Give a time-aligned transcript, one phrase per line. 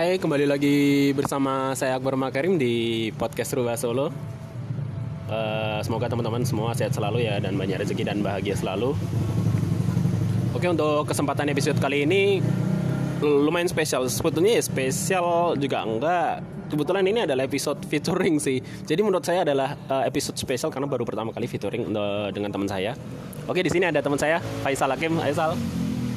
[0.00, 4.08] Hai, kembali lagi bersama saya Akbar Makarim di podcast Rubah Solo.
[5.28, 8.96] Eh, semoga teman-teman semua sehat selalu ya dan banyak rezeki dan bahagia selalu.
[10.56, 12.40] Oke, untuk kesempatan episode kali ini
[13.20, 14.08] lumayan spesial.
[14.08, 16.48] Sebetulnya ya spesial juga enggak.
[16.72, 18.56] Kebetulan ini adalah episode featuring sih.
[18.88, 22.72] Jadi menurut saya adalah eh, episode spesial karena baru pertama kali featuring eh, dengan teman
[22.72, 22.96] saya.
[23.44, 25.20] Oke, di sini ada teman saya, Faisal Hakim.
[25.20, 25.60] Faisal.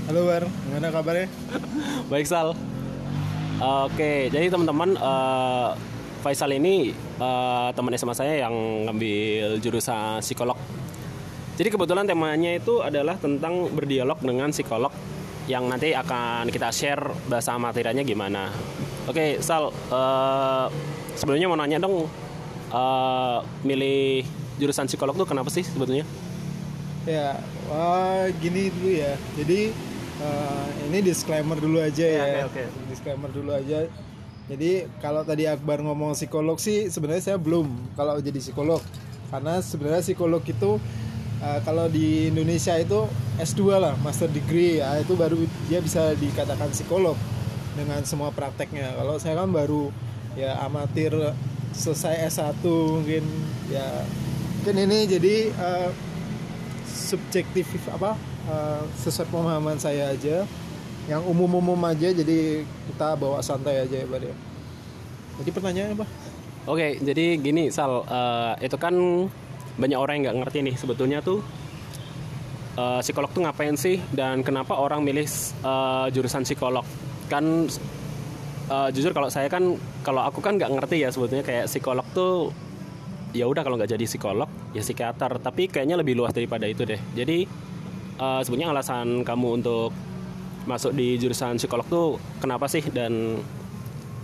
[0.07, 1.27] Halo Bar, gimana kabarnya?
[2.07, 2.55] Baik Sal.
[3.61, 5.69] Oke, jadi teman-teman eh,
[6.23, 8.55] Faisal ini eh, teman SMA saya yang
[8.89, 10.57] ngambil jurusan psikolog.
[11.53, 14.89] Jadi kebetulan temanya itu adalah tentang berdialog dengan psikolog
[15.45, 18.49] yang nanti akan kita share bahasa materinya gimana.
[19.05, 19.69] Oke, Sal.
[19.69, 20.65] eh,
[21.13, 22.09] sebelumnya mau nanya dong,
[22.73, 24.25] eh, milih
[24.57, 26.07] jurusan psikolog tuh kenapa sih sebetulnya?
[27.03, 27.35] Ya,
[27.67, 29.13] wah gini dulu ya.
[29.35, 29.75] Jadi
[30.23, 32.47] eh, ini disclaimer dulu aja ya.
[32.47, 32.63] oke, oke.
[32.87, 33.85] Disclaimer dulu aja.
[34.43, 38.79] Jadi kalau tadi Akbar ngomong psikolog sih sebenarnya saya belum kalau jadi psikolog.
[39.31, 40.79] Karena sebenarnya psikolog itu
[41.43, 43.07] eh, kalau di Indonesia itu
[43.39, 47.19] S2 lah, master degree ya itu baru dia bisa dikatakan psikolog
[47.75, 48.95] dengan semua prakteknya.
[48.95, 49.89] Kalau saya kan baru
[50.33, 51.13] ya amatir
[51.73, 53.25] selesai S1 mungkin
[53.69, 53.85] ya
[54.61, 55.89] mungkin ini jadi eh,
[56.85, 58.15] subjektif apa
[58.47, 60.47] uh, sesuai pemahaman saya aja
[61.03, 64.35] yang umum-umum aja jadi kita bawa santai aja ya Bar ya.
[65.43, 66.05] Jadi pertanyaannya apa?
[66.63, 68.95] Oke, jadi gini Sal, eh, itu kan
[69.75, 71.43] banyak orang yang nggak ngerti nih sebetulnya tuh
[72.79, 76.87] eh, psikolog tuh ngapain sih dan kenapa orang milih eh, jurusan psikolog?
[77.27, 77.67] Kan
[78.71, 79.75] eh, jujur kalau saya kan
[80.07, 82.55] kalau aku kan nggak ngerti ya sebetulnya kayak psikolog tuh
[83.35, 87.01] ya udah kalau nggak jadi psikolog ya psikiater, tapi kayaknya lebih luas daripada itu deh.
[87.11, 87.43] Jadi
[88.23, 89.91] eh, sebenarnya alasan kamu untuk
[90.63, 92.07] masuk di jurusan psikolog tuh
[92.39, 93.43] kenapa sih dan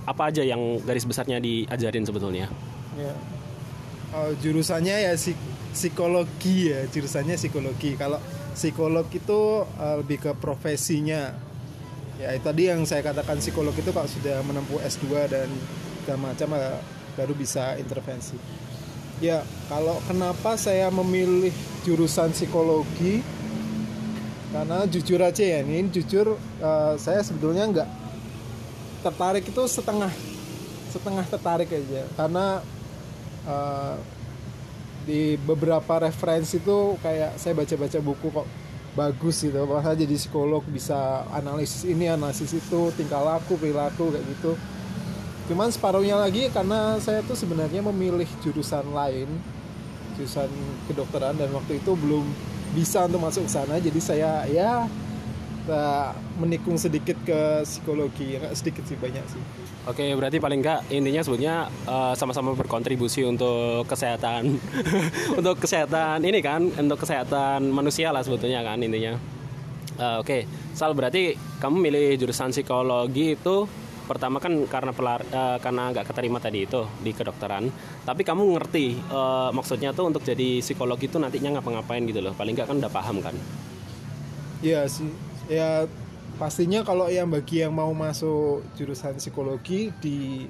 [0.08, 2.48] apa aja yang garis besarnya diajarin sebetulnya?
[2.96, 3.14] Ya.
[4.10, 7.94] Oh, jurusannya ya psik- psikologi ya, jurusannya psikologi.
[7.94, 8.18] Kalau
[8.58, 11.38] psikolog itu uh, lebih ke profesinya.
[12.18, 15.48] Ya tadi yang saya katakan psikolog itu kalau sudah menempuh S2 dan
[16.02, 16.82] segala macam uh,
[17.14, 18.36] baru bisa intervensi.
[19.20, 21.52] Ya, kalau kenapa saya memilih
[21.84, 23.20] jurusan psikologi?
[24.50, 27.90] Karena jujur aja ya, ini jujur uh, saya sebetulnya nggak
[29.06, 30.10] tertarik itu setengah
[30.90, 32.02] setengah tertarik aja.
[32.18, 32.66] Karena
[33.46, 33.96] uh,
[35.06, 38.48] di beberapa referensi itu kayak saya baca-baca buku kok
[38.98, 39.70] bagus gitu.
[39.70, 44.58] Masa jadi psikolog bisa analisis ini analisis itu tingkah laku perilaku kayak gitu.
[45.50, 49.30] Cuman separuhnya lagi karena saya tuh sebenarnya memilih jurusan lain
[50.20, 50.52] jurusan
[50.92, 52.28] kedokteran dan waktu itu belum
[52.74, 53.76] bisa untuk masuk ke sana.
[53.78, 54.86] Jadi saya ya
[55.70, 56.10] uh,
[56.42, 58.38] menikung sedikit ke psikologi.
[58.54, 59.42] Sedikit sih banyak sih.
[59.88, 61.56] Oke, berarti paling enggak intinya sebetulnya
[61.88, 64.60] eh, sama-sama berkontribusi untuk kesehatan,
[65.40, 69.18] untuk kesehatan ini kan, untuk kesehatan manusia lah sebetulnya kan intinya.
[69.98, 70.46] Eh, Oke,
[70.78, 73.66] Sal berarti kamu milih jurusan psikologi itu
[74.10, 77.70] pertama kan karena pelar, eh, karena nggak keterima tadi itu di kedokteran.
[78.02, 82.34] Tapi kamu ngerti eh, maksudnya tuh untuk jadi psikolog itu nantinya ngapa-ngapain gitu loh.
[82.34, 83.38] Paling nggak kan udah paham kan?
[84.66, 85.14] Iya sih.
[85.46, 85.86] Ya
[86.42, 90.50] pastinya kalau yang bagi yang mau masuk jurusan psikologi di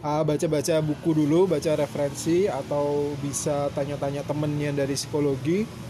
[0.00, 5.85] ah, baca-baca buku dulu, baca referensi atau bisa tanya-tanya temennya dari psikologi.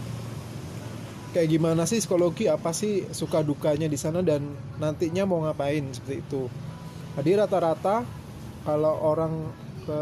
[1.37, 2.49] Kayak gimana sih psikologi?
[2.49, 4.41] Apa sih suka dukanya di sana dan
[4.81, 6.49] nantinya mau ngapain seperti itu.
[7.13, 8.01] Jadi rata-rata
[8.65, 9.45] kalau orang
[9.85, 10.01] ke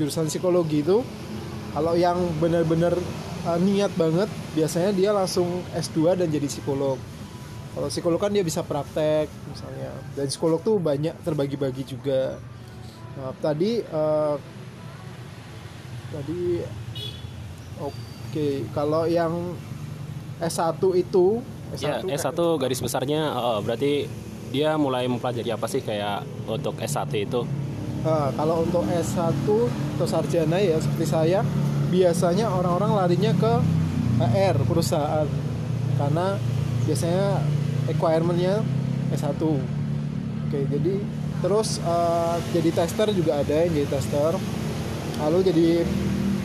[0.00, 1.04] jurusan psikologi itu
[1.76, 2.96] kalau yang benar-benar
[3.44, 6.96] uh, niat banget biasanya dia langsung S2 dan jadi psikolog
[7.76, 12.40] kalau psikolog kan dia bisa praktek misalnya dan psikolog tuh banyak terbagi-bagi juga
[13.20, 14.40] nah, tadi uh,
[16.08, 16.64] tadi
[17.84, 19.52] oke kalau yang
[20.40, 21.42] S1 itu
[21.82, 23.92] Ya, S1 garis besarnya eh, berarti
[24.54, 27.42] dia mulai mempelajari apa sih kayak untuk S1 itu?
[28.06, 29.34] Nah, kalau untuk S1
[29.98, 31.42] atau sarjana ya seperti saya
[31.90, 33.52] biasanya orang-orang larinya ke
[34.22, 35.26] PR perusahaan.
[35.98, 36.38] Karena
[36.86, 37.42] biasanya
[37.90, 38.62] requirement-nya
[39.10, 39.40] S1
[40.46, 40.94] oke jadi
[41.42, 44.38] terus eh, jadi tester juga ada yang jadi tester.
[45.18, 45.68] Lalu jadi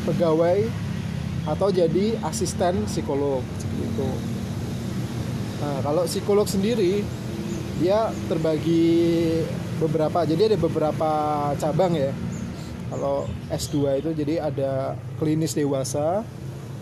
[0.09, 0.65] pegawai
[1.45, 3.45] atau jadi asisten psikolog
[3.81, 4.09] seperti itu
[5.61, 7.01] nah kalau psikolog sendiri
[7.81, 9.41] dia terbagi
[9.81, 11.11] beberapa jadi ada beberapa
[11.57, 12.13] cabang ya.
[12.93, 16.21] Kalau S2 itu jadi ada klinis dewasa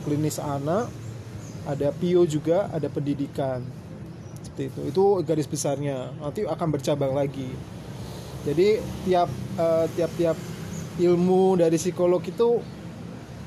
[0.03, 0.91] klinis anak
[1.63, 3.63] ada PIO juga ada pendidikan.
[4.43, 4.81] Seperti itu.
[4.91, 6.11] Itu garis besarnya.
[6.19, 7.47] Nanti akan bercabang lagi.
[8.43, 10.35] Jadi tiap eh, tiap-tiap
[10.99, 12.59] ilmu dari psikolog itu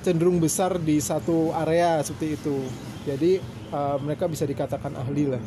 [0.00, 2.56] cenderung besar di satu area seperti itu
[3.06, 5.42] jadi eh, mereka bisa dikatakan ahli lah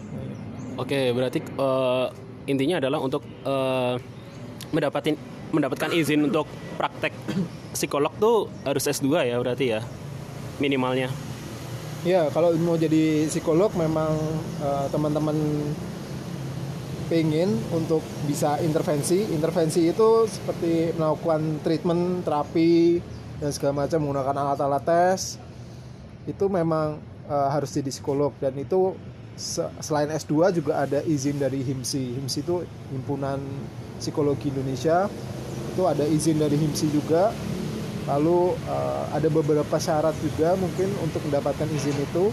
[0.76, 2.08] Oke, berarti eh,
[2.52, 3.96] intinya adalah untuk eh,
[4.76, 5.16] mendapatkan
[5.56, 7.16] mendapatkan izin untuk praktek
[7.72, 9.80] psikolog tuh harus S2 ya berarti ya
[10.60, 11.08] minimalnya.
[12.04, 14.14] Ya, kalau mau jadi psikolog memang
[14.60, 15.36] eh, teman-teman
[17.08, 19.24] pengen untuk bisa intervensi.
[19.32, 23.00] Intervensi itu seperti melakukan treatment, terapi
[23.40, 25.40] dan segala macam menggunakan alat-alat tes.
[26.28, 28.94] Itu memang eh, harus jadi psikolog dan itu
[29.36, 32.16] se- selain S2 juga ada izin dari HIMSI.
[32.16, 32.56] HIMSI itu
[32.90, 33.40] Himpunan
[33.98, 35.12] Psikologi Indonesia.
[35.72, 37.36] Itu ada izin dari HIMSI juga.
[38.06, 42.30] Lalu eh, ada beberapa syarat juga mungkin untuk mendapatkan izin itu.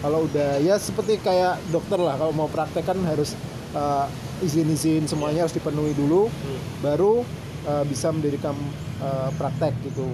[0.00, 3.36] Kalau udah ya seperti kayak dokter lah kalau mau praktek kan harus
[3.70, 4.06] eh,
[4.40, 6.32] izin-izin semuanya harus dipenuhi dulu
[6.80, 7.20] baru
[7.62, 8.56] eh, bisa mendirikan
[8.98, 10.08] eh, praktek gitu.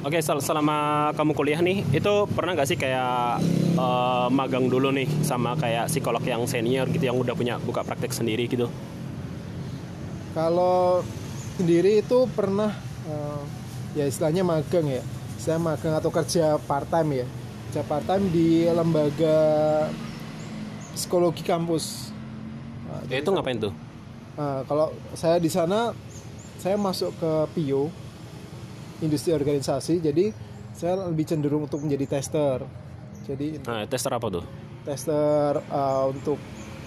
[0.00, 3.36] Oke, sel- selama kamu kuliah nih, itu pernah nggak sih kayak
[3.76, 8.08] eh, magang dulu nih sama kayak psikolog yang senior gitu yang udah punya buka praktek
[8.16, 8.64] sendiri gitu?
[10.32, 11.04] Kalau
[11.60, 12.72] sendiri itu pernah
[13.04, 13.40] eh,
[14.00, 15.02] ya istilahnya magang ya.
[15.36, 17.26] Saya magang atau kerja part time ya.
[17.68, 19.36] Kerja part time di lembaga
[20.96, 22.08] psikologi kampus.
[22.88, 23.72] Nah, Ya, itu ngapain tuh?
[24.40, 25.92] Nah, kalau saya di sana
[26.56, 27.92] saya masuk ke PIO
[29.00, 30.32] industri organisasi jadi
[30.70, 32.64] saya lebih cenderung untuk menjadi tester.
[33.26, 34.44] Jadi Nah, tester apa tuh?
[34.80, 36.40] tester uh, untuk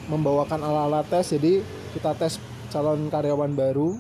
[0.10, 1.62] membawakan alat-alat tes jadi
[1.94, 2.42] kita tes
[2.74, 3.96] calon karyawan baru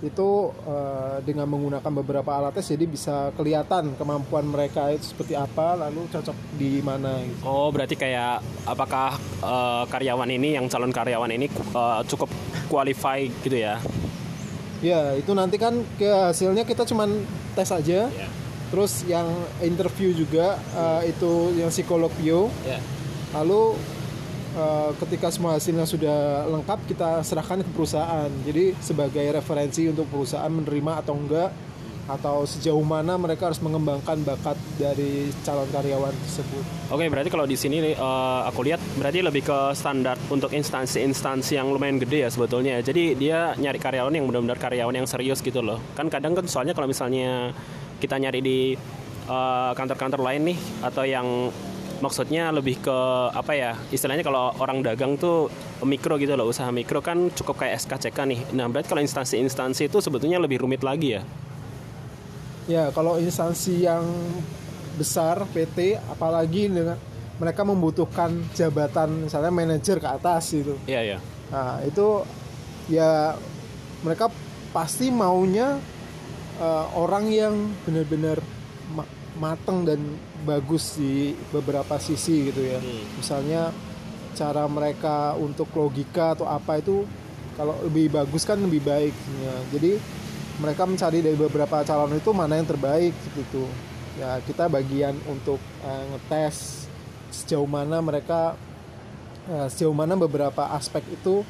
[0.00, 5.76] itu uh, dengan menggunakan beberapa alat tes jadi bisa kelihatan kemampuan mereka itu seperti apa
[5.76, 7.40] lalu cocok di mana gitu.
[7.44, 12.32] Oh, berarti kayak apakah eh, karyawan ini yang calon karyawan ini eh, cukup
[12.72, 13.76] qualify gitu ya?
[14.80, 18.08] Ya, itu nanti kan ke hasilnya kita cuman tes aja.
[18.70, 19.26] Terus yang
[19.60, 22.48] interview juga eh, itu yang psikolog bio.
[22.64, 22.80] Ya.
[23.36, 23.76] Lalu
[24.56, 28.30] eh, ketika semua hasilnya sudah lengkap kita serahkan ke perusahaan.
[28.46, 31.50] Jadi sebagai referensi untuk perusahaan menerima atau enggak
[32.10, 36.64] atau sejauh mana mereka harus mengembangkan bakat dari calon karyawan tersebut.
[36.90, 41.70] Oke, berarti kalau di sini eh, aku lihat berarti lebih ke standar untuk instansi-instansi yang
[41.70, 42.82] lumayan gede ya sebetulnya.
[42.82, 45.78] Jadi dia nyari karyawan yang benar-benar karyawan yang serius gitu loh.
[45.94, 47.54] Kan kadang kan soalnya kalau misalnya
[48.02, 48.58] kita nyari di
[49.30, 51.26] eh, kantor-kantor lain nih atau yang
[52.00, 52.98] maksudnya lebih ke
[53.30, 55.52] apa ya istilahnya kalau orang dagang tuh
[55.84, 60.00] mikro gitu loh usaha mikro kan cukup kayak SKCK nih nah berarti kalau instansi-instansi itu
[60.00, 61.22] sebetulnya lebih rumit lagi ya
[62.70, 64.06] Ya, kalau instansi yang
[64.94, 66.94] besar PT apalagi dengan
[67.36, 70.78] mereka membutuhkan jabatan misalnya manajer ke atas gitu.
[70.86, 71.18] iya iya
[71.50, 72.22] Nah, itu
[72.86, 73.34] ya
[74.06, 74.30] mereka
[74.70, 75.82] pasti maunya
[76.56, 78.38] eh, orang yang benar-benar
[78.92, 79.98] ma- mateng dan
[80.46, 82.78] bagus di beberapa sisi gitu ya.
[83.18, 83.74] Misalnya
[84.30, 87.02] cara mereka untuk logika atau apa itu
[87.56, 89.14] kalau lebih bagus kan lebih baik.
[89.42, 89.54] Ya.
[89.74, 89.92] Jadi
[90.60, 93.64] mereka mencari dari beberapa calon itu mana yang terbaik gitu.
[94.20, 96.86] Ya kita bagian untuk eh, ngetes
[97.32, 98.54] sejauh mana mereka
[99.48, 101.40] eh, sejauh mana beberapa aspek itu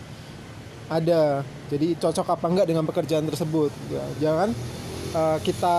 [0.86, 1.42] ada.
[1.70, 3.74] Jadi cocok apa enggak dengan pekerjaan tersebut.
[3.90, 4.54] Ya, jangan
[5.14, 5.78] eh, kita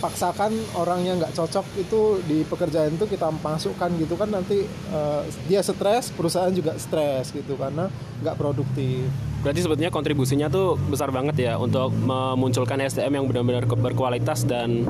[0.00, 5.22] paksakan orang yang nggak cocok itu di pekerjaan itu kita masukkan gitu kan nanti eh,
[5.44, 7.92] dia stres, perusahaan juga stres gitu karena
[8.24, 9.29] nggak produktif.
[9.40, 14.84] Berarti sebetulnya kontribusinya tuh besar banget ya untuk memunculkan SDM yang benar-benar berkualitas dan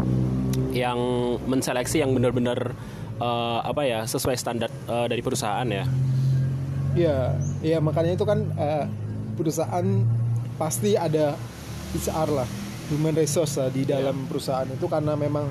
[0.74, 0.98] yang
[1.46, 2.74] menseleksi yang benar-benar
[3.22, 5.86] eh, apa ya sesuai standar eh, dari perusahaan ya.
[6.90, 7.18] Iya,
[7.62, 8.90] iya makanya itu kan eh,
[9.38, 9.86] perusahaan
[10.58, 11.38] pasti ada
[11.94, 12.48] HR lah,
[12.90, 15.46] human resource lah di dalam perusahaan itu karena memang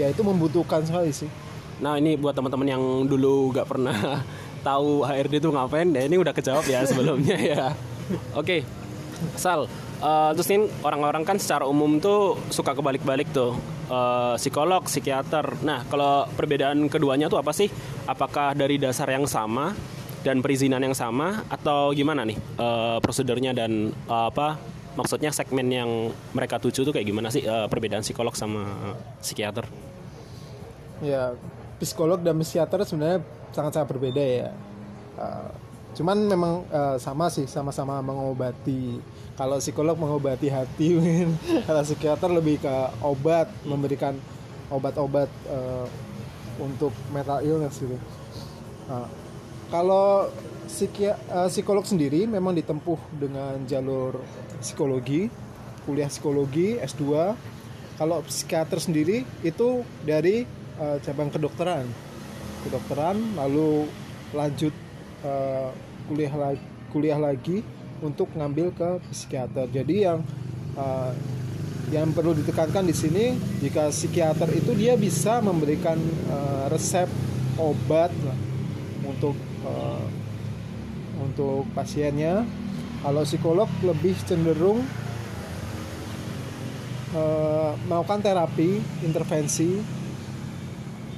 [0.00, 1.28] ya itu membutuhkan sekali sih.
[1.84, 4.24] Nah ini buat teman-teman yang dulu gak pernah
[4.66, 7.64] tahu HRD itu ngapain, ya ini udah kejawab ya sebelumnya ya.
[8.34, 8.66] Oke,
[9.38, 9.70] Sal.
[10.02, 13.54] eh, terus ini orang-orang kan secara umum tuh suka kebalik-balik tuh
[13.86, 15.62] Eh, psikolog, psikiater.
[15.62, 17.70] Nah kalau perbedaan keduanya tuh apa sih?
[18.10, 19.78] Apakah dari dasar yang sama
[20.26, 24.58] dan perizinan yang sama atau gimana nih eh, prosedurnya dan eh, apa
[24.98, 28.66] maksudnya segmen yang mereka tuju tuh kayak gimana sih eh, perbedaan psikolog sama
[29.22, 29.70] psikiater?
[30.98, 31.38] Ya,
[31.78, 33.22] psikolog dan psikiater sebenarnya
[33.56, 34.48] sangat-sangat berbeda ya.
[35.16, 35.48] Uh,
[35.96, 39.00] cuman memang uh, sama sih, sama-sama mengobati.
[39.40, 41.00] Kalau psikolog mengobati hati,
[41.68, 44.12] kalau psikiater lebih ke obat, memberikan
[44.68, 45.88] obat-obat uh,
[46.60, 47.96] untuk mental illness gitu.
[48.86, 49.08] Nah,
[49.66, 50.30] kalau
[50.70, 54.22] psikia- eh, psikolog sendiri memang ditempuh dengan jalur
[54.62, 55.26] psikologi,
[55.86, 57.34] kuliah psikologi S2.
[57.96, 60.44] Kalau psikiater sendiri itu dari
[60.76, 61.86] eh, cabang kedokteran.
[62.66, 63.86] Kedokteran lalu
[64.34, 64.74] lanjut
[65.22, 65.70] eh,
[66.10, 67.62] kuliah lagi kuliah lagi
[68.02, 69.70] untuk ngambil ke psikiater.
[69.70, 70.20] Jadi yang
[70.74, 71.12] eh,
[71.94, 75.94] yang perlu ditekankan di sini jika psikiater itu dia bisa memberikan
[76.26, 77.06] eh, resep
[77.62, 78.10] obat
[79.06, 80.06] untuk eh,
[81.22, 82.42] untuk pasiennya.
[83.06, 84.82] Kalau psikolog lebih cenderung
[87.14, 89.78] eh, melakukan terapi, intervensi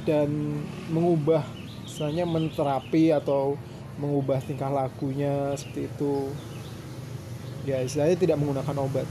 [0.09, 1.45] dan mengubah
[1.85, 3.61] misalnya menterapi atau
[4.01, 6.33] mengubah tingkah lakunya seperti itu.
[7.69, 9.05] Ya, istilahnya tidak menggunakan obat.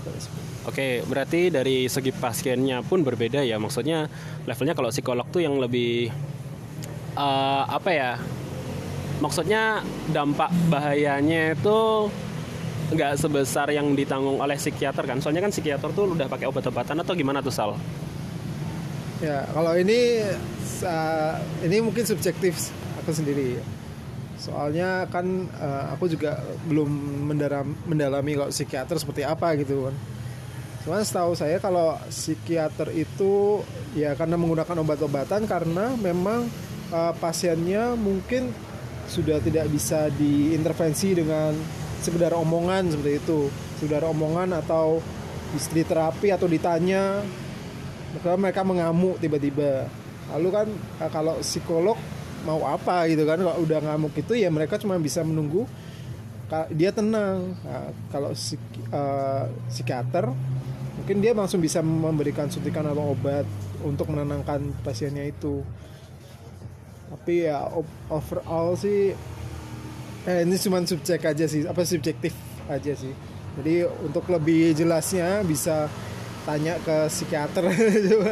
[0.66, 3.62] Oke, berarti dari segi pasiennya pun berbeda ya.
[3.62, 4.10] Maksudnya
[4.50, 6.10] levelnya kalau psikolog tuh yang lebih
[7.13, 8.12] eh, apa ya?
[9.22, 12.10] Maksudnya dampak bahayanya itu
[12.88, 15.22] nggak sebesar yang ditanggung oleh psikiater kan?
[15.22, 17.77] Soalnya kan psikiater tuh udah pakai obat-obatan atau gimana tuh Sal?
[19.17, 20.21] Ya, kalau ini
[20.62, 22.69] sa- ini mungkin subjektif
[23.01, 23.57] aku sendiri.
[24.38, 26.38] Soalnya kan eh, aku juga
[26.69, 26.89] belum
[27.33, 29.95] mendalam, mendalami kalau psikiater seperti apa gitu kan.
[30.86, 33.65] Cuman setahu saya kalau psikiater itu
[33.97, 36.45] ya karena menggunakan obat-obatan karena memang
[36.93, 38.53] eh, pasiennya mungkin
[39.09, 41.57] sudah tidak bisa diintervensi dengan
[42.05, 43.50] sekedar omongan seperti itu,
[43.81, 45.01] sekedar omongan atau
[45.74, 47.25] di terapi atau ditanya
[48.16, 49.90] maka mereka mengamuk tiba-tiba.
[50.36, 50.68] Lalu kan
[51.04, 51.98] eh, kalau psikolog
[52.46, 55.68] mau apa gitu kan kalau udah ngamuk itu ya mereka cuma bisa menunggu
[56.72, 57.60] dia tenang.
[57.68, 60.32] Nah, kalau psik- eh, psikiater
[60.98, 63.44] mungkin dia langsung bisa memberikan suntikan atau obat
[63.84, 65.64] untuk menenangkan pasiennya itu.
[67.08, 67.68] Tapi ya
[68.08, 69.12] overall sih
[70.28, 72.32] eh, ini cuma subjek aja sih apa subjektif
[72.72, 73.12] aja sih.
[73.58, 75.90] Jadi untuk lebih jelasnya bisa
[76.48, 77.68] tanya ke psikiater.
[78.16, 78.32] Coba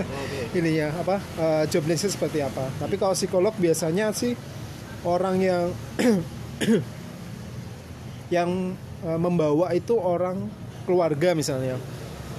[0.56, 2.72] ininya apa eh, job listnya seperti apa.
[2.80, 4.32] Tapi kalau psikolog biasanya sih
[5.04, 5.66] orang yang
[8.36, 8.72] yang
[9.04, 10.48] eh, membawa itu orang
[10.88, 11.76] keluarga misalnya.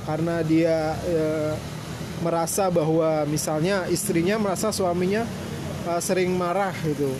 [0.08, 1.52] Karena dia eh,
[2.24, 5.28] merasa bahwa misalnya istrinya merasa suaminya
[5.92, 7.12] eh, sering marah gitu.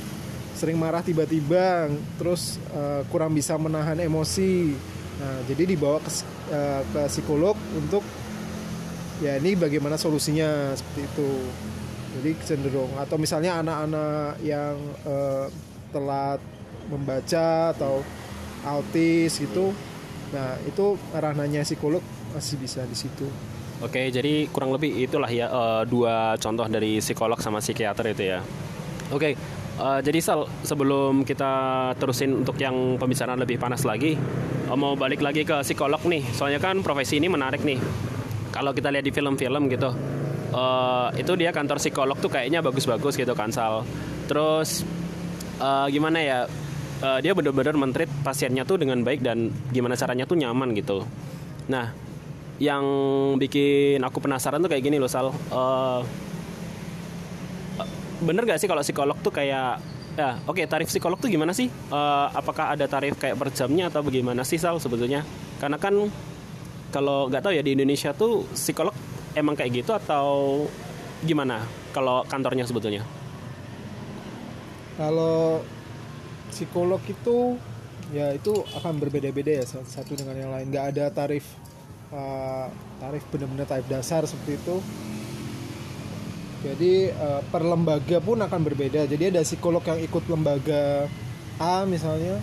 [0.56, 4.72] Sering marah tiba-tiba terus eh, kurang bisa menahan emosi.
[5.16, 6.10] Nah jadi dibawa ke,
[6.52, 8.00] eh, ke psikolog untuk
[9.24, 11.30] ya ini bagaimana solusinya seperti itu
[12.16, 15.46] jadi cenderung atau misalnya anak-anak yang eh,
[15.92, 16.40] telat
[16.88, 18.04] membaca atau
[18.64, 19.72] autis gitu
[20.34, 22.02] nah itu ranahnya psikolog
[22.34, 23.28] masih bisa di situ
[23.84, 28.40] Oke, jadi kurang lebih itulah ya eh, dua contoh dari psikolog sama psikiater itu ya.
[29.12, 29.36] Oke,
[29.76, 31.52] eh, jadi Sal sebelum kita
[32.00, 36.24] terusin untuk yang pembicaraan lebih panas lagi, eh, mau balik lagi ke psikolog nih.
[36.32, 37.76] Soalnya kan profesi ini menarik nih.
[38.56, 39.92] Kalau kita lihat di film-film gitu,
[40.56, 43.84] eh, itu dia kantor psikolog tuh kayaknya bagus-bagus gitu kan Sal.
[44.24, 44.80] Terus
[45.60, 46.38] eh, gimana ya?
[46.96, 51.04] eh, dia benar-benar mentreat pasiennya tuh dengan baik dan gimana caranya tuh nyaman gitu.
[51.68, 51.92] Nah,
[52.56, 52.84] yang
[53.36, 56.00] bikin aku penasaran tuh kayak gini loh Sal Eh,
[58.24, 59.76] bener gak sih kalau psikolog tuh kayak
[60.16, 64.00] ya oke tarif psikolog tuh gimana sih Eh, apakah ada tarif kayak per jamnya atau
[64.00, 65.20] bagaimana sih Sal sebetulnya
[65.60, 66.08] karena kan
[66.94, 68.94] kalau nggak tahu ya di Indonesia tuh psikolog
[69.36, 70.64] emang kayak gitu atau
[71.24, 73.04] gimana kalau kantornya sebetulnya
[74.96, 75.60] Kalau
[76.48, 77.60] psikolog itu
[78.16, 80.72] ya itu akan berbeda-beda ya sa- satu dengan yang lain.
[80.72, 81.44] Nggak ada tarif
[82.16, 84.76] uh, tarif benar-benar tarif dasar seperti itu.
[86.64, 89.04] Jadi uh, per lembaga pun akan berbeda.
[89.04, 91.04] Jadi ada psikolog yang ikut lembaga
[91.60, 92.40] A misalnya,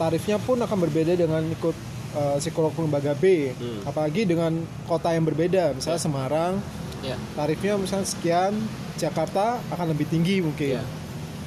[0.00, 1.76] tarifnya pun akan berbeda dengan ikut
[2.16, 3.54] uh, psikolog lembaga B.
[3.54, 3.86] Hmm.
[3.86, 6.58] Apalagi dengan kota yang berbeda, misalnya Semarang,
[7.02, 7.16] ya.
[7.34, 8.54] tarifnya misalnya sekian,
[8.96, 10.78] Jakarta akan lebih tinggi mungkin.
[10.78, 10.84] Iya.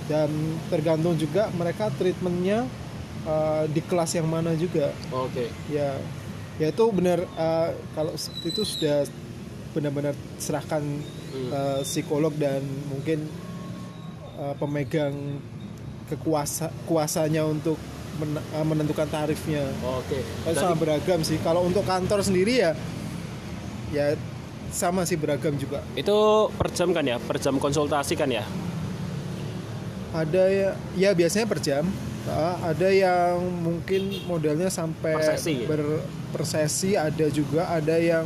[0.04, 0.28] dan
[0.68, 2.68] tergantung juga mereka treatmentnya
[3.24, 4.92] uh, di kelas yang mana juga.
[5.16, 5.48] Oke.
[5.72, 5.96] Ya.
[6.60, 8.14] Ya itu benar uh, kalau
[8.46, 9.08] itu sudah
[9.74, 10.84] benar-benar serahkan
[11.50, 13.26] uh, psikolog dan mungkin
[14.38, 15.42] uh, pemegang
[16.12, 17.80] kekuasa kuasanya untuk
[18.18, 19.66] men- uh, menentukan tarifnya.
[19.82, 20.20] Oke.
[20.44, 21.38] Tapi sangat beragam sih.
[21.40, 22.72] Kalau untuk kantor sendiri ya
[23.94, 24.18] ya
[24.74, 25.86] sama sih beragam juga.
[25.94, 27.18] Itu per jam kan ya?
[27.18, 28.46] Per jam konsultasi kan ya?
[30.14, 31.86] Ada ya, ya biasanya per jam.
[32.24, 35.68] Ah, ada yang mungkin modelnya sampai Per sesi, ya?
[35.68, 36.06] ber-
[36.96, 38.26] ada juga ada yang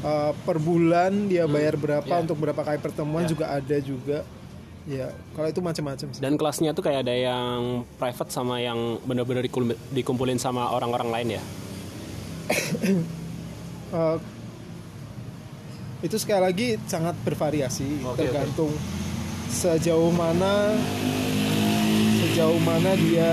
[0.00, 2.24] uh, per bulan dia bayar berapa ya.
[2.24, 3.30] untuk berapa kali pertemuan Ya.
[3.36, 4.24] juga ada juga
[4.84, 6.20] ya kalau itu macam-macam sih.
[6.20, 11.28] Dan kelasnya tuh kayak ada yang private sama yang bener-bener dikul- dikumpulin sama orang-orang lain
[11.40, 11.42] ya.
[13.94, 14.18] Eh,
[16.02, 18.74] itu sekali lagi sangat bervariasi Oke, tergantung
[19.46, 20.74] sejauh mana
[22.26, 23.32] sejauh mana dia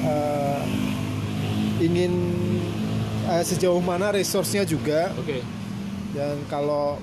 [0.00, 0.62] eh,
[1.84, 2.12] ingin
[3.28, 5.44] eh, sejauh mana resource-nya juga Oke.
[6.16, 6.96] dan kalau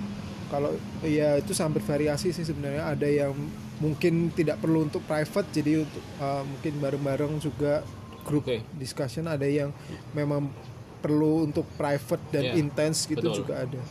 [0.48, 0.72] kalau
[1.04, 2.88] ya itu sangat bervariasi sih sebenarnya.
[2.92, 3.34] Ada yang
[3.78, 7.86] mungkin tidak perlu untuk private jadi untuk eh, mungkin bareng-bareng juga
[8.28, 8.64] grup Oke.
[8.76, 9.28] discussion.
[9.28, 9.70] Ada yang
[10.12, 10.50] memang
[10.98, 13.46] perlu untuk private dan Iya, intens gitu betul.
[13.46, 13.82] juga ada.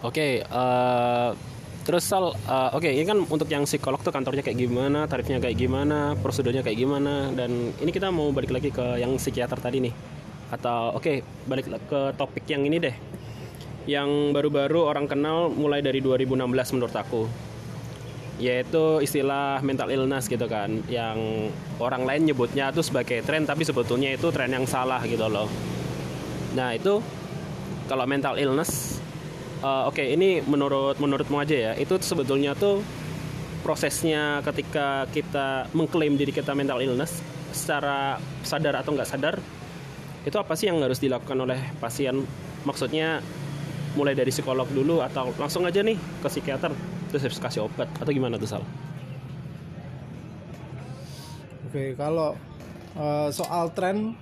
[0.00, 1.30] Oke, eh,
[1.84, 5.56] terus Sal, eh, oke ini kan untuk yang psikolog tuh kantornya kayak gimana, tarifnya kayak
[5.56, 9.94] gimana, prosedurnya kayak gimana, dan ini kita mau balik lagi ke yang psikiater tadi nih,
[10.52, 12.94] atau oke balik la- ke topik yang ini deh,
[13.90, 16.46] yang baru-baru orang kenal mulai dari 2016
[16.78, 17.26] menurut aku,
[18.38, 21.50] yaitu istilah mental illness gitu kan, yang
[21.82, 25.50] orang lain nyebutnya tuh sebagai tren, tapi sebetulnya itu tren yang salah gitu loh.
[26.54, 27.02] Nah itu
[27.90, 29.02] kalau mental illness
[29.60, 31.72] Uh, Oke, ini menurut menurutmu aja ya.
[31.76, 32.80] Itu sebetulnya tuh
[33.60, 37.20] prosesnya ketika kita mengklaim diri kita mental illness
[37.52, 39.36] secara sadar atau nggak sadar
[40.20, 42.24] itu apa sih yang harus dilakukan oleh pasien?
[42.64, 43.24] Maksudnya
[43.92, 46.70] mulai dari psikolog dulu atau langsung aja nih ke psikiater
[47.10, 48.62] terus harus kasih obat atau gimana tuh Sal?
[51.66, 52.34] Oke, kalau
[52.90, 54.14] eh, soal tren,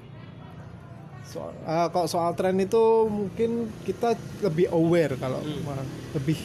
[1.25, 4.12] soal, eh, kalau soal tren itu mungkin kita
[4.44, 5.84] lebih aware kalau Hmm.
[6.12, 6.37] lebih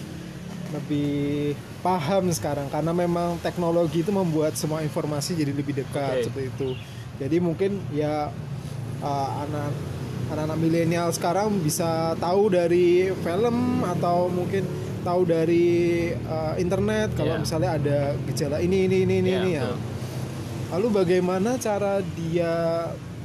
[0.74, 1.54] lebih
[1.86, 6.26] paham sekarang karena memang teknologi itu membuat semua informasi jadi lebih dekat Oke.
[6.32, 6.70] seperti itu.
[7.20, 8.32] Jadi mungkin ya
[9.00, 9.72] eh, anak
[10.26, 12.88] anak-anak milenial sekarang bisa tahu dari
[13.18, 14.64] film atau mungkin
[15.02, 15.66] tahu dari
[16.10, 17.42] eh, internet kalau Iya.
[17.42, 19.62] misalnya ada gejala ini ini ini ini, Iya, ini ya.
[19.66, 19.78] betul.
[20.72, 22.54] Lalu bagaimana cara dia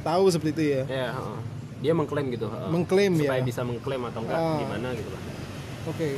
[0.01, 0.83] tahu seperti itu ya?
[0.85, 1.39] Ya, heeh.
[1.79, 2.45] dia mengklaim gitu.
[2.45, 2.67] heeh.
[2.67, 3.21] Mengklaim ya.
[3.25, 4.59] supaya bisa mengklaim atau enggak Ah.
[4.59, 5.21] gimana gitu lah.
[5.87, 6.09] Oke.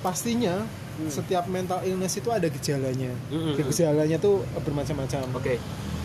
[0.00, 0.68] Pastinya
[1.08, 3.10] setiap mental illness itu ada gejalanya.
[3.26, 3.66] Mm, mm, mm.
[3.66, 5.26] Gejalanya tuh bermacam-macam.
[5.34, 5.56] Oke.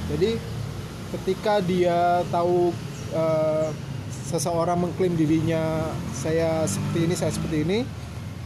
[0.10, 0.40] Jadi
[1.12, 2.72] ketika dia tahu
[3.12, 3.70] eh,
[4.30, 7.80] seseorang mengklaim dirinya saya seperti ini, saya seperti ini,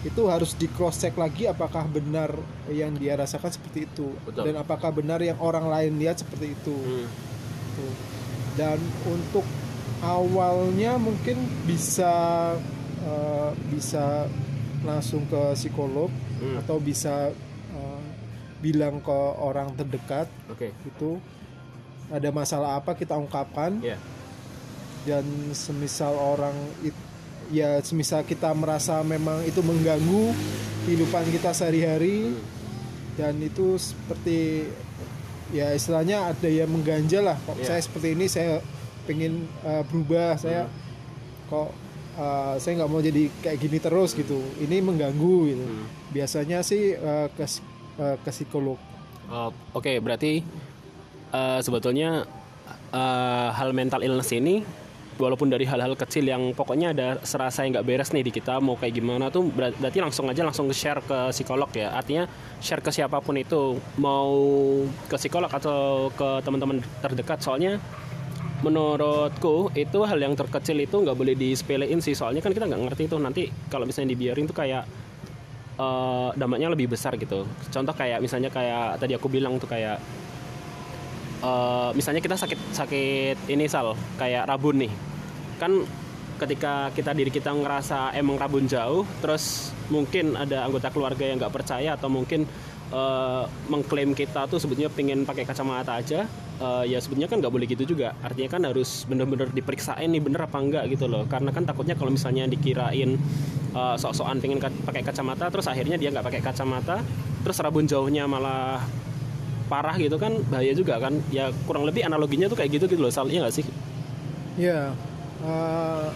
[0.03, 2.31] itu harus di cross check lagi apakah benar
[2.67, 4.51] yang dia rasakan seperti itu Betul.
[4.51, 6.75] dan apakah benar yang orang lain lihat seperti itu.
[6.75, 7.07] Hmm.
[7.73, 7.93] Tuh.
[8.53, 9.47] Dan untuk
[9.99, 12.11] awalnya mungkin bisa
[12.99, 14.27] eh, bisa
[14.83, 16.59] langsung ke psikolog Hmm.
[16.59, 17.31] atau bisa
[17.71, 18.03] eh,
[18.59, 20.75] bilang ke orang terdekat Oke.
[20.83, 21.15] itu
[22.11, 23.95] ada masalah apa kita ungkapkan Ya.
[25.03, 27.05] Dan semisal orang it-
[27.49, 30.31] ya semisal kita merasa memang itu mengganggu
[30.83, 32.41] kehidupan kita sehari-hari Hmm.
[33.13, 34.67] dan itu seperti
[35.49, 37.65] ya istilahnya ada yang mengganjal lah kok Iya.
[37.67, 38.57] saya seperti ini saya
[39.03, 40.65] pengen uh, berubah saya
[41.45, 41.69] kok
[42.15, 45.85] uh, saya nggak mau jadi kayak gini terus gitu ini mengganggu gitu Hmm.
[46.09, 47.45] biasanya sih uh, ke
[47.97, 48.79] uh, ke psikolog
[49.25, 50.43] Oh, Oke, berarti
[51.31, 52.27] eh, sebetulnya
[52.91, 54.59] eh, hal mental illness ini
[55.17, 58.73] walaupun dari hal-hal kecil yang pokoknya ada serasa yang nggak beres nih di kita mau
[58.75, 61.93] kayak gimana tuh ber- berarti langsung aja langsung share ke psikolog ya.
[61.93, 62.25] Artinya
[62.59, 64.33] share ke siapa pun itu mau
[65.07, 67.39] ke psikolog atau ke teman-teman terdekat.
[67.41, 67.77] Soalnya
[68.63, 72.15] menurutku itu hal yang terkecil itu nggak boleh disepelein sih.
[72.15, 74.83] Soalnya kan kita nggak ngerti tuh nanti kalau misalnya dibiarin tuh kayak
[75.77, 77.45] eh, dampaknya lebih besar gitu.
[77.69, 79.99] Contoh kayak misalnya kayak tadi aku bilang tuh kayak
[81.43, 84.91] eh, misalnya kita sakit sakit ini sal kayak rabun nih.
[85.59, 85.83] Kan
[86.39, 91.53] ketika kita diri kita ngerasa emang rabun jauh terus mungkin ada anggota keluarga yang nggak
[91.53, 92.47] percaya atau mungkin
[92.91, 96.25] eh, mengklaim kita tuh sebetulnya pengen pakai kacamata aja
[96.59, 98.15] eh, ya sebetulnya kan nggak boleh gitu juga.
[98.23, 101.27] Artinya kan harus bener-bener diperiksain nih bener apa enggak gitu loh.
[101.29, 103.13] Karena kan takutnya kalau misalnya dikirain
[103.77, 106.99] eh, sok-sokan pengen ka- pakai kacamata terus akhirnya dia nggak pakai kacamata
[107.43, 108.79] terus rabun jauhnya malah
[109.73, 111.17] parah gitu kan bahaya juga kan.
[111.33, 113.65] Ya kurang lebih analoginya tuh kayak gitu gitu loh soalnya nggak sih?
[114.61, 114.93] Ya
[115.41, 116.13] uh,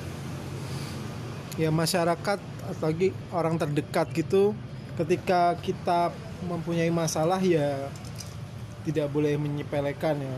[1.57, 2.37] ya masyarakat
[2.69, 4.53] apalagi orang terdekat gitu
[4.93, 6.13] ketika kita
[6.45, 7.89] mempunyai masalah ya
[8.85, 10.35] tidak boleh menyepelekan ya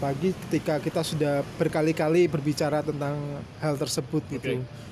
[0.00, 3.20] apalagi ketika kita sudah berkali-kali berbicara tentang
[3.60, 4.58] hal tersebut gitu.
[4.58, 4.88] Oke.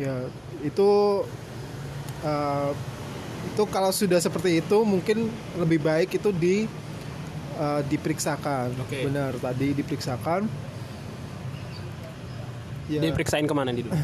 [0.00, 0.24] ya
[0.64, 0.90] itu
[2.24, 2.72] uh,
[3.44, 5.26] itu kalau sudah seperti itu mungkin
[5.56, 6.64] lebih baik itu di
[7.54, 9.04] uh, diperiksakan Oke.
[9.04, 10.46] benar tadi diperiksakan
[12.88, 13.92] ya diperiksain ke mana dulu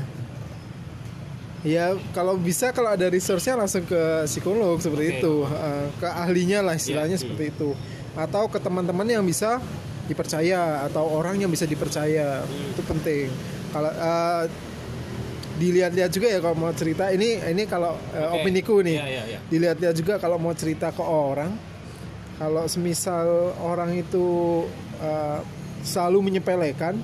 [1.67, 3.99] Ya kalau bisa kalau ada resource-nya langsung ke
[4.31, 5.19] psikolog seperti Oke.
[5.19, 7.23] itu, Eh, ke ahlinya lah istilahnya Iya.
[7.27, 7.75] seperti itu,
[8.15, 9.59] atau ke teman-teman yang bisa
[10.07, 12.71] dipercaya atau orang yang bisa dipercaya Hmm.
[12.71, 13.27] itu penting.
[13.75, 14.43] Kalau eh,
[15.59, 18.35] dilihat-lihat juga ya kalau mau cerita ini ini kalau eh, Oke.
[18.41, 19.39] opiniku nih, Iya, iya, iya.
[19.45, 21.53] dilihat-lihat juga kalau mau cerita ke orang,
[22.37, 23.27] kalau semisal
[23.59, 24.27] orang itu
[24.99, 25.41] eh,
[25.81, 26.95] selalu menyepelekan,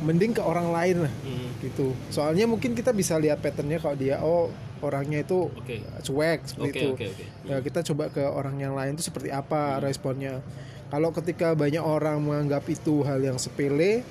[0.00, 1.50] mending ke orang lain lah Hmm.
[1.60, 1.94] gitu.
[2.08, 5.78] Soalnya mungkin kita bisa lihat patternnya kalau dia oh orangnya itu Oke.
[6.02, 6.86] cuek seperti Oke, itu.
[6.92, 7.24] oke, oke.
[7.46, 9.86] Ya, kita coba ke orang yang lain itu seperti apa Hmm.
[9.86, 10.42] responnya.
[10.88, 14.02] Kalau ketika banyak orang menganggap itu hal yang sepele,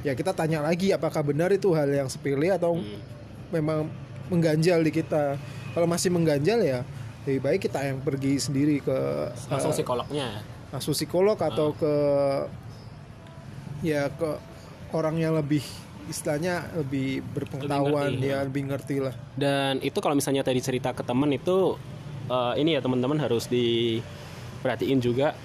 [0.00, 3.19] ya kita tanya lagi apakah benar itu hal yang sepele atau Hmm.
[3.50, 3.86] Memang
[4.26, 5.34] mengganjal di kita.
[5.70, 6.80] Kalau masih mengganjal ya
[7.22, 8.98] lebih baik kita yang pergi sendiri ke
[9.46, 10.28] Langsung eh, psikolognya.
[10.70, 11.94] langsung psikolog atau ke
[13.82, 14.30] ya ke
[14.92, 15.62] orang yang lebih
[16.06, 18.38] istilahnya lebih berpengetahuan Lebih ngerti, ya ya.
[18.42, 21.78] lebih ngerti lah Dan itu kalau misalnya tadi cerita ke teman itu
[22.26, 25.36] eh, ini ya teman-teman harus diperhatiin juga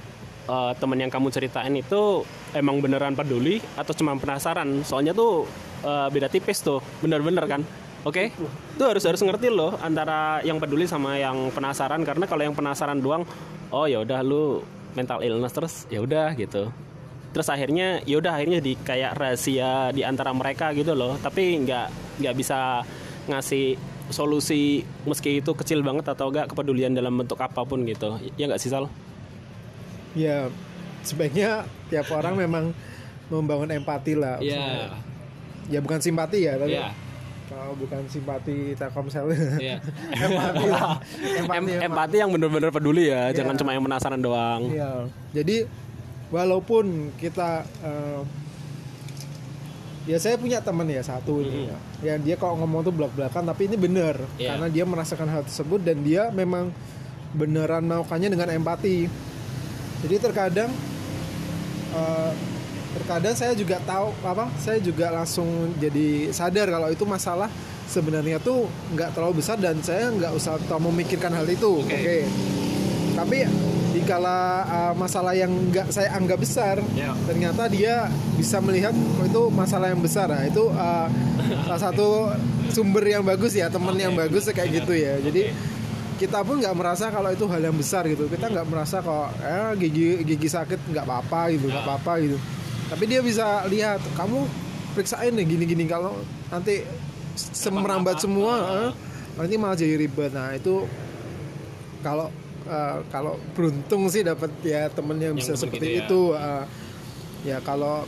[0.47, 4.81] eh, teman yang kamu ceritain itu emang beneran peduli atau cuma penasaran.
[4.81, 5.45] Soalnya tuh
[5.83, 7.61] eh, beda tipis tuh, bener-bener kan.
[8.05, 8.29] Oke,
[8.77, 13.01] itu harus harus ngerti loh antara yang peduli sama yang penasaran karena kalau yang penasaran
[13.01, 13.25] doang,
[13.73, 14.61] oh ya udah lu
[14.93, 16.69] mental illness terus ya udah gitu.
[17.33, 21.17] Terus akhirnya ya udah akhirnya jadi kayak rahasia di antara mereka gitu loh.
[21.17, 21.87] Tapi nggak
[22.21, 22.85] nggak bisa
[23.25, 23.73] ngasih
[24.13, 28.21] solusi meski itu kecil banget atau enggak kepedulian dalam bentuk apa pun gitu.
[28.37, 28.85] Ya nggak sih Sal?
[30.15, 30.47] ya
[31.03, 32.71] sebaiknya tiap orang memang
[33.27, 34.39] membangun empati lah
[35.67, 36.95] ya bukan simpati ya tapi Iya.
[37.45, 39.29] Kalau bukan simpati telkomsel
[39.62, 39.77] Iya.
[40.25, 41.86] empati lah empati, empati.
[41.86, 43.41] empati yang bener-bener peduli ya, Iya.
[43.41, 44.62] jangan cuma yang penasaran doang.
[44.69, 45.05] Iya.
[45.31, 45.65] Jadi
[46.34, 48.21] walaupun kita eh,
[50.05, 51.77] ya saya punya teman ya satu ini ya.
[52.13, 54.53] Yang dia kalau ngomong tuh belak-belakan tapi ini bener Iya.
[54.53, 56.73] karena dia merasakan hal tersebut dan dia memang
[57.34, 59.05] beneran melakukannya dengan empati.
[60.01, 60.69] Jadi terkadang
[61.93, 62.31] eh,
[62.95, 67.51] terkadang saya juga tahu apa saya juga langsung jadi sadar kalau itu masalah
[67.86, 71.91] sebenarnya tuh nggak terlalu besar dan saya nggak usah terlalu memikirkan hal itu oke.
[71.91, 72.23] Oke.
[73.19, 73.43] tapi
[73.95, 77.15] dikala uh, masalah yang nggak saya anggap besar Ya.
[77.27, 80.27] ternyata dia bisa melihat oh, itu masalah yang besar.
[80.27, 81.08] Nah itu uh,
[81.63, 82.27] salah satu
[82.75, 85.15] sumber yang bagus ya teman yang bagus kayak gitu ya.
[85.23, 85.47] Jadi
[86.19, 88.27] kita pun nggak merasa kalau itu hal yang besar gitu.
[88.27, 92.36] Kita nggak merasa kalau eh, gigi gigi sakit nggak apa-apa gitu nggak apa-apa gitu
[92.95, 94.47] tapi dia bisa lihat kamu
[94.95, 96.15] periksain nih gini-gini kalau
[96.47, 96.88] nanti
[97.36, 98.91] semerambat semua eh,
[99.36, 100.88] nanti malah jadi ribet nah itu
[101.99, 102.31] kalau
[102.63, 106.08] eh, kalau beruntung sih dapat ya temen yang bisa temen seperti gitu ya.
[106.08, 106.63] itu eh,
[107.51, 108.08] ya kalau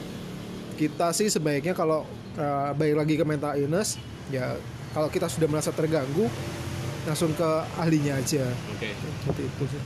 [0.79, 2.07] kita sih sebaiknya kalau
[2.39, 3.99] eh, balik lagi ke mental illness
[4.31, 4.55] ya
[4.95, 6.31] kalau kita sudah merasa terganggu
[7.03, 8.95] langsung ke ahlinya aja Oke.
[8.95, 9.83] seperti itu sih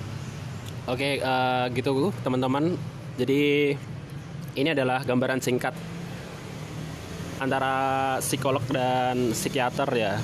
[0.89, 2.73] Oke, eh, gitu teman-teman.
[3.13, 3.77] Jadi
[4.55, 5.75] ini adalah gambaran singkat
[7.41, 7.73] antara
[8.21, 10.15] psikolog dan psikiater ya.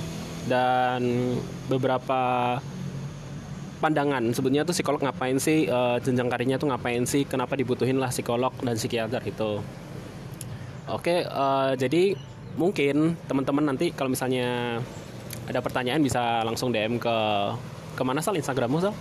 [0.48, 1.36] Dan
[1.68, 2.56] beberapa
[3.78, 8.10] pandangan sebetulnya tuh psikolog ngapain sih eh, jenjang karirnya tuh ngapain sih kenapa dibutuhin lah
[8.10, 9.62] psikolog dan psikiater itu
[10.90, 12.18] oke eh, jadi
[12.58, 14.82] mungkin teman-teman nanti kalau misalnya
[15.46, 17.18] ada pertanyaan bisa langsung DM ke
[17.98, 18.36] ke mana sal?
[18.36, 18.94] Instagrammu sal?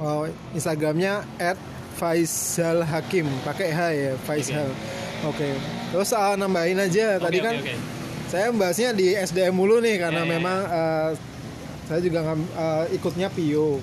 [0.00, 0.24] Oh,
[0.56, 1.58] Instagramnya at
[1.92, 4.68] Faisal Hakim pakai H ya Faisal
[5.22, 5.48] oke
[5.92, 7.74] terus ah, nambahin aja tadi Oke, kan oke.
[8.26, 11.10] saya bahasnya di SDM mulu nih karena Ya, ya, memang eh,
[11.82, 13.76] saya juga eh, ikutnya PIO.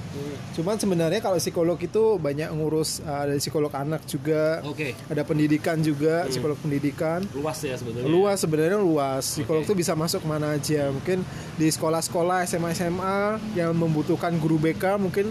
[0.57, 4.97] Cuman sebenarnya kalau psikolog itu banyak ngurus eh, ada psikolog anak juga, Oke.
[5.05, 7.21] ada pendidikan juga, psikolog pendidikan.
[7.37, 9.37] luas ya sebetulnya Luas sebenarnya luas.
[9.37, 10.89] Psikolog tuh bisa masuk mana aja.
[10.89, 11.21] Mungkin
[11.53, 13.19] di sekolah-sekolah SMA SMA
[13.53, 15.29] yang membutuhkan guru BK mungkin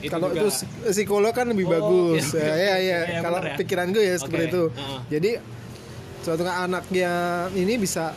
[0.00, 2.30] Itu kalau juga- itu psik- psikolog kan lebih Oh, bagus.
[2.30, 2.74] oke, Ya, ya, ya.
[2.78, 3.54] Ya, ya, Kalau ya.
[3.56, 4.62] pikiran gue ya seperti itu.
[4.70, 5.00] heeh.
[5.10, 5.30] Jadi
[6.20, 7.12] suatu anaknya
[7.52, 8.12] ini bisa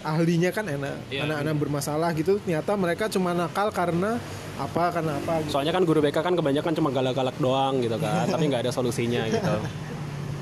[0.00, 0.94] ahlinya kan enak.
[1.08, 4.18] Iya, Anak-anak bermasalah gitu ternyata mereka cuma nakal karena
[4.56, 5.54] apa karena apa gitu.
[5.54, 9.22] soalnya kan guru BK kan kebanyakan cuma galak-galak doang gitu kan tapi nggak ada solusinya
[9.28, 9.54] gitu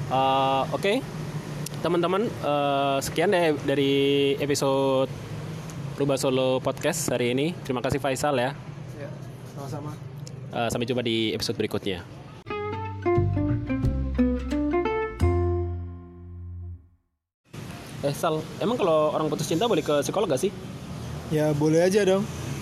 [0.06, 0.92] Eh, oke
[1.78, 3.92] teman-teman eh, sekian deh dari
[4.36, 5.12] episode
[5.94, 8.56] Rubah Solo Podcast hari ini terima kasih Faisal ya
[8.94, 9.08] Ya,
[9.52, 9.92] sama-sama.
[10.56, 12.00] Eh, sampai jumpa di episode berikutnya
[18.00, 20.54] Eh Sal, emang kalau orang putus cinta boleh ke psikolog gak sih?
[21.34, 22.22] Ya boleh aja dong.